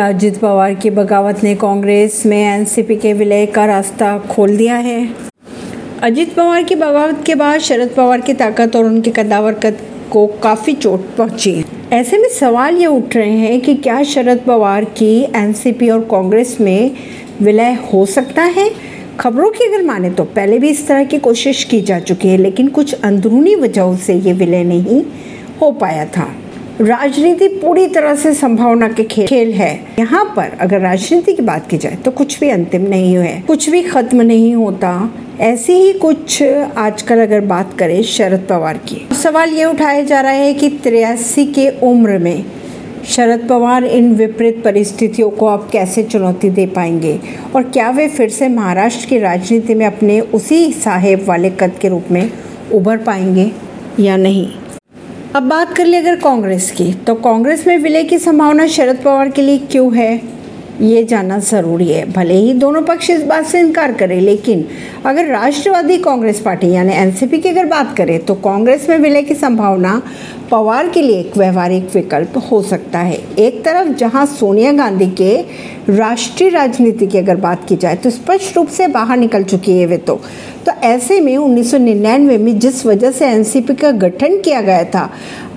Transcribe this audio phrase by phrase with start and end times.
[0.00, 5.14] अजित पवार की बगावत ने कांग्रेस में एनसीपी के विलय का रास्ता खोल दिया है।
[6.02, 9.78] अजित पवार की बगावत के बाद शरद पवार की ताकत और उनके कद्दावर कद
[10.10, 14.84] को काफ़ी चोट पहुँची। ऐसे में सवाल ये उठ रहे हैं कि क्या शरद पवार
[14.84, 16.90] की एनसीपी और कांग्रेस में
[17.42, 18.70] विलय हो सकता है?
[19.20, 22.36] खबरों की अगर माने तो पहले भी इस तरह की कोशिश की जा चुकी है,
[22.36, 25.02] लेकिन कुछ अंदरूनी वजहों से ये विलय नहीं
[25.62, 26.34] हो पाया था।
[26.80, 31.78] राजनीति पूरी तरह से संभावना के खेल, है। यहाँ पर अगर राजनीति की बात की
[31.78, 34.92] जाए तो कुछ भी अंतिम नहीं है कुछ भी खत्म नहीं होता।
[35.40, 40.32] ऐसी ही कुछ आजकल अगर बात करें शरद पवार की। सवाल ये उठाया जा रहा
[40.32, 42.44] है कि तिरासी के उम्र में
[43.06, 47.18] शरद पवार इन विपरीत परिस्थितियों को आप कैसे चुनौती दे पाएँगे?
[47.56, 51.88] और क्या वे फिर से महाराष्ट्र की राजनीति में अपने उसी साहेब वाले कद के
[51.88, 52.30] रूप में
[52.72, 53.50] उभर पाएँगे
[54.00, 54.48] या नहीं?
[55.34, 59.28] अब बात कर ले अगर कांग्रेस की तो कांग्रेस में विलय की संभावना शरद पवार
[59.28, 60.39] के लिए क्यों है?
[60.82, 64.64] ये जानना ज़रूरी है। भले ही दोनों पक्ष इस बात से इनकार करें, लेकिन
[65.06, 69.34] अगर राष्ट्रवादी कांग्रेस पार्टी यानी एनसीपी की अगर बात करें तो कांग्रेस में विलय की
[69.34, 70.00] संभावना
[70.50, 75.36] पवार के लिए एक व्यवहारिक विकल्प हो सकता है। एक तरफ़ जहाँ सोनिया गांधी के
[75.90, 79.86] राष्ट्रीय राजनीति की अगर बात की जाए तो स्पष्ट रूप से बाहर निकल चुकी है
[79.86, 80.20] वे तो।
[80.66, 84.84] तो ऐसे में उन्नीस सौ निन्यानवे में जिस वजह से एनसीपी का गठन किया गया
[84.84, 85.08] था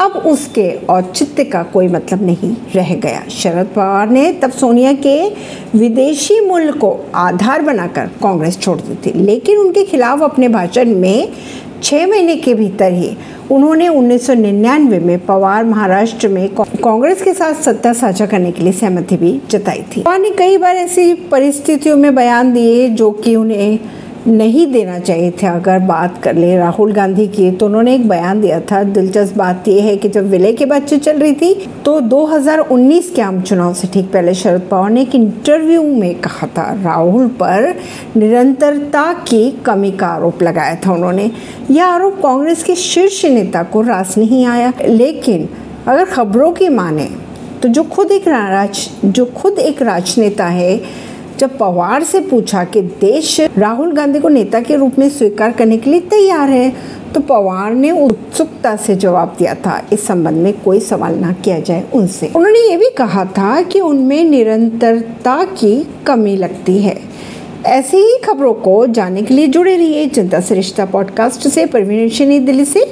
[0.00, 5.16] अब उसके औचित्य का कोई मतलब नहीं रह गया। शरद पवार ने तब सोनिया के
[5.78, 11.28] विदेशी मूल्य को आधार बनाकर कांग्रेस छोड़ दी थी, लेकिन उनके खिलाफ अपने भाषण में
[11.82, 13.16] छः महीने के भीतर ही
[13.50, 19.16] उन्होंने 1999 में पवार महाराष्ट्र में कांग्रेस के साथ सत्ता साझा करने के लिए सहमति
[19.16, 23.78] भी जताई थी। पवार ने कई बार ऐसी परिस्थितियों में बयान दिए जो कि उन्हें
[24.28, 28.40] नहीं देना चाहिए था अगर बात कर ले राहुल गांधी की तो उन्होंने एक बयान
[28.40, 32.00] दिया था। दिलचस्प बात यह है कि जब विलय की बातचीत चल रही थी तो
[32.00, 36.72] 2019 के आम चुनाव से ठीक पहले शरद पवार ने एक इंटरव्यू में कहा था।
[36.82, 37.74] राहुल पर
[38.16, 41.30] निरंतरता की कमी का आरोप लगाया था उन्होंने।
[41.70, 45.48] यह आरोप कांग्रेस के शीर्ष नेता को रास नहीं आया, लेकिन
[45.86, 47.08] अगर खबरों की माने
[47.62, 50.80] तो जो खुद एक राज जो खुद एक राजनेता है
[51.38, 55.78] जब पवार से पूछा कि देश राहुल गांधी को नेता के रूप में स्वीकार करने
[55.78, 56.72] के लिए तैयार है
[57.14, 61.58] तो पवार ने उत्सुकता से जवाब दिया था। इस संबंध में कोई सवाल ना किया
[61.60, 66.96] जाए उनसे। उन्होंने ये भी कहा था कि उनमें निरंतरता की कमी लगती है।
[67.66, 72.44] ऐसी ही खबरों को जानने के लिए जुड़े रहिए जनता से रिश्ता पॉडकास्ट से। परवीन
[72.44, 72.87] दिल्ली से